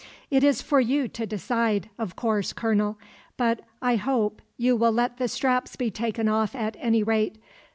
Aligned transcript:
"It 0.31 0.43
is 0.43 0.63
for 0.63 0.79
you 0.79 1.07
to 1.09 1.27
decide, 1.27 1.91
of 1.99 2.15
course, 2.15 2.53
colonel; 2.53 2.97
but 3.37 3.59
I 3.83 3.97
hope 3.97 4.41
you 4.57 4.75
will 4.75 4.89
let 4.91 5.17
the 5.17 5.27
straps 5.27 5.75
be 5.75 5.91
taken 5.91 6.27
off 6.27 6.55
at 6.55 6.75
any 6.79 7.03
rate. 7.03 7.37